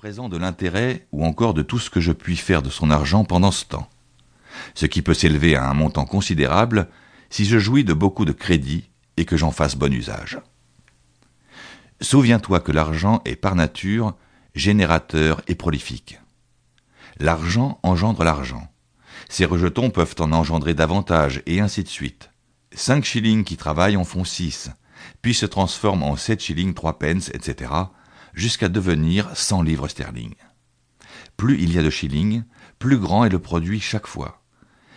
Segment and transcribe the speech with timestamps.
[0.00, 3.22] présent de l'intérêt ou encore de tout ce que je puis faire de son argent
[3.24, 3.86] pendant ce temps,
[4.74, 6.88] ce qui peut s'élever à un montant considérable
[7.28, 10.38] si je jouis de beaucoup de crédit et que j'en fasse bon usage.
[12.00, 14.14] Souviens-toi que l'argent est par nature
[14.54, 16.18] générateur et prolifique.
[17.18, 18.72] L'argent engendre l'argent.
[19.28, 22.30] Ses rejetons peuvent en engendrer davantage, et ainsi de suite.
[22.72, 24.70] Cinq shillings qui travaillent en font six,
[25.20, 27.70] puis se transforment en sept shillings trois pence, etc.,
[28.34, 30.34] jusqu'à devenir cent livres sterling.
[31.36, 32.42] Plus il y a de shillings,
[32.78, 34.42] plus grand est le produit chaque fois,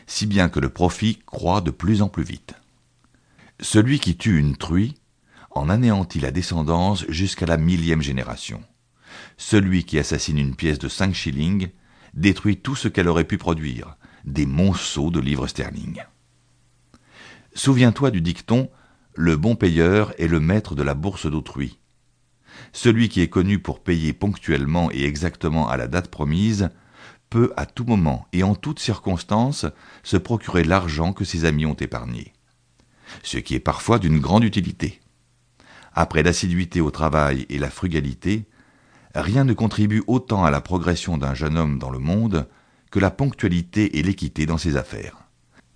[0.07, 2.55] si bien que le profit croît de plus en plus vite.
[3.59, 4.95] Celui qui tue une truie
[5.51, 8.61] en anéantit la descendance jusqu'à la millième génération.
[9.37, 11.69] Celui qui assassine une pièce de cinq shillings
[12.13, 16.01] détruit tout ce qu'elle aurait pu produire, des monceaux de livres sterling.
[17.53, 18.69] Souviens-toi du dicton
[19.13, 21.79] Le bon payeur est le maître de la bourse d'autrui.
[22.71, 26.69] Celui qui est connu pour payer ponctuellement et exactement à la date promise
[27.29, 29.65] peut à tout moment et en toutes circonstances
[30.03, 32.33] se procurer l'argent que ses amis ont épargné,
[33.23, 34.99] ce qui est parfois d'une grande utilité.
[35.93, 38.45] Après l'assiduité au travail et la frugalité,
[39.15, 42.47] rien ne contribue autant à la progression d'un jeune homme dans le monde
[42.91, 45.17] que la ponctualité et l'équité dans ses affaires.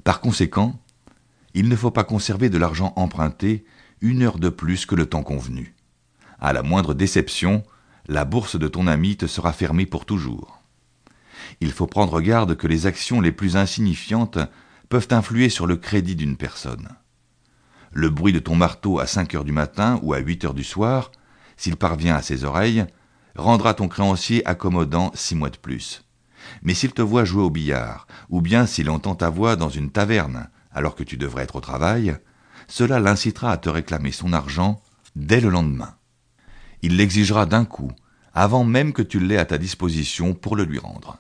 [0.04, 0.80] Par conséquent,
[1.54, 3.66] il ne faut pas conserver de l'argent emprunté
[4.02, 5.74] une heure de plus que le temps convenu.
[6.40, 7.64] À la moindre déception,
[8.08, 10.62] la bourse de ton ami te sera fermée pour toujours.
[11.62, 14.40] Il faut prendre garde que les actions les plus insignifiantes
[14.90, 16.90] peuvent influer sur le crédit d'une personne.
[17.92, 20.64] Le bruit de ton marteau à cinq heures du matin ou à huit heures du
[20.64, 21.12] soir,
[21.56, 22.86] s'il parvient à ses oreilles,
[23.36, 26.04] rendra ton créancier accommodant six mois de plus.
[26.62, 29.90] Mais s'il te voit jouer au billard, ou bien s'il entend ta voix dans une
[29.90, 32.16] taverne, alors que tu devrais être au travail,
[32.68, 34.80] cela l'incitera à te réclamer son argent
[35.16, 35.96] dès le lendemain.
[36.82, 37.92] Il l'exigera d'un coup,
[38.34, 41.18] avant même que tu l'aies à ta disposition pour le lui rendre.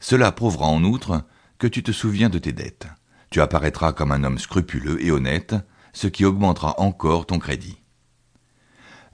[0.00, 1.24] Cela prouvera en outre
[1.58, 2.86] que tu te souviens de tes dettes.
[3.30, 5.54] Tu apparaîtras comme un homme scrupuleux et honnête,
[5.92, 7.80] ce qui augmentera encore ton crédit.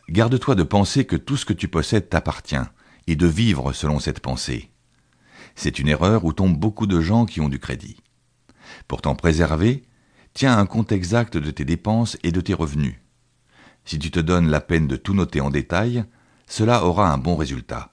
[0.08, 2.56] Garde-toi de penser que tout ce que tu possèdes t'appartient,
[3.06, 4.70] et de vivre selon cette pensée.
[5.54, 7.96] C'est une erreur où tombent beaucoup de gens qui ont du crédit.
[8.88, 9.84] Pour t'en préserver,
[10.32, 12.96] tiens un compte exact de tes dépenses et de tes revenus.
[13.90, 16.04] Si tu te donnes la peine de tout noter en détail,
[16.46, 17.90] cela aura un bon résultat.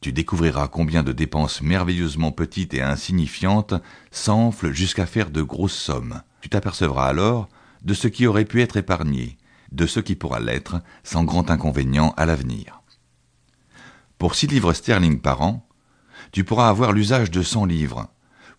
[0.00, 3.74] Tu découvriras combien de dépenses merveilleusement petites et insignifiantes
[4.10, 6.22] s'enflent jusqu'à faire de grosses sommes.
[6.40, 7.48] Tu t'apercevras alors
[7.84, 9.38] de ce qui aurait pu être épargné,
[9.70, 12.82] de ce qui pourra l'être sans grand inconvénient à l'avenir.
[14.18, 15.64] Pour six livres sterling par an,
[16.32, 18.08] tu pourras avoir l'usage de cent livres,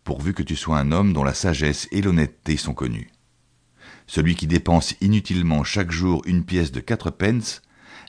[0.05, 3.11] pourvu que tu sois un homme dont la sagesse et l'honnêteté sont connus.
[4.09, 7.61] Celui qui dépense inutilement chaque jour une pièce de quatre pence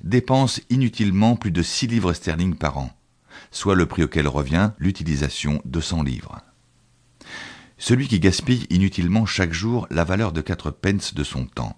[0.03, 2.91] dépense inutilement plus de six livres sterling par an,
[3.51, 6.41] soit le prix auquel revient l'utilisation de cent livres.
[7.77, 11.77] Celui qui gaspille inutilement chaque jour la valeur de quatre pence de son temps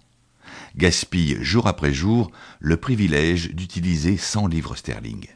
[0.77, 2.31] gaspille jour après jour
[2.61, 5.27] le privilège d'utiliser 100 livres sterling.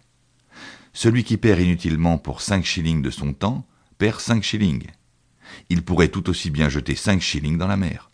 [0.93, 4.87] Celui qui perd inutilement pour 5 shillings de son temps perd 5 shillings.
[5.69, 8.11] Il pourrait tout aussi bien jeter 5 shillings dans la mer.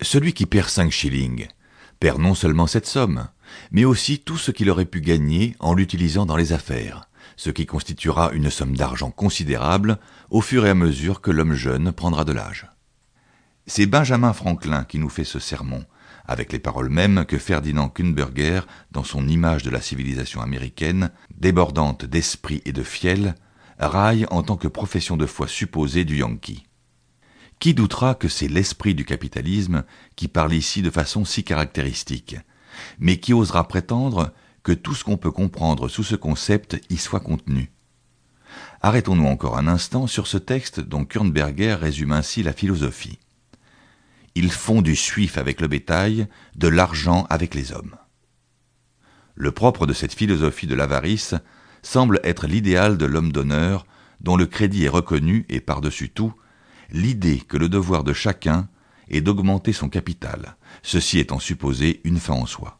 [0.00, 1.46] Celui qui perd 5 shillings
[2.00, 3.28] perd non seulement cette somme,
[3.70, 7.66] mais aussi tout ce qu'il aurait pu gagner en l'utilisant dans les affaires, ce qui
[7.66, 9.98] constituera une somme d'argent considérable
[10.30, 12.66] au fur et à mesure que l'homme jeune prendra de l'âge.
[13.66, 15.84] C'est Benjamin Franklin qui nous fait ce sermon,
[16.26, 22.04] avec les paroles mêmes que Ferdinand Kunberger, dans son image de la civilisation américaine, débordante
[22.04, 23.34] d'esprit et de fiel,
[23.78, 26.66] raille en tant que profession de foi supposée du Yankee.
[27.58, 29.84] Qui doutera que c'est l'esprit du capitalisme
[30.16, 32.36] qui parle ici de façon si caractéristique,
[32.98, 34.32] mais qui osera prétendre
[34.62, 37.70] que tout ce qu'on peut comprendre sous ce concept y soit contenu?
[38.82, 43.18] Arrêtons-nous encore un instant sur ce texte dont Kurnberger résume ainsi la philosophie.
[44.34, 46.26] Ils font du suif avec le bétail,
[46.56, 47.96] de l'argent avec les hommes.
[49.34, 51.34] Le propre de cette philosophie de l'avarice
[51.82, 53.86] semble être l'idéal de l'homme d'honneur,
[54.20, 56.34] dont le crédit est reconnu et par-dessus tout,
[56.90, 58.68] l'idée que le devoir de chacun
[59.08, 62.78] est d'augmenter son capital, ceci étant supposé une fin en soi.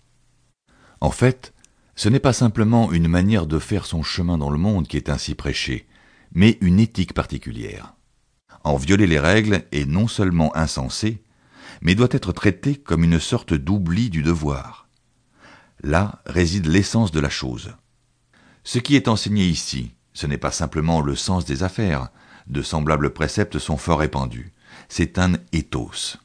[1.01, 1.53] En fait,
[1.97, 5.11] ce n'est pas simplement une manière de faire son chemin dans le monde qui est
[5.11, 5.87] ainsi prêchée,
[6.33, 7.95] mais une éthique particulière.
[8.65, 11.23] En violer les règles est non seulement insensé,
[11.83, 14.89] mais doit être traité comme une sorte d'oubli du devoir.
[15.83, 17.75] Là réside l'essence de la chose.
[18.65, 22.09] Ce qui est enseigné ici, ce n'est pas simplement le sens des affaires,
[22.47, 24.53] de semblables préceptes sont fort répandus,
[24.89, 26.19] c'est un ethos.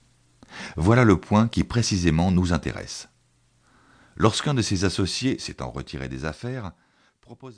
[0.76, 3.10] Voilà le point qui précisément nous intéresse.
[4.16, 6.72] Lorsqu'un de ses associés, s'étant retiré des affaires,
[7.22, 7.58] proposa